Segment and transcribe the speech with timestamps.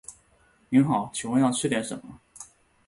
[0.69, 2.19] 您好，请问要吃点什么？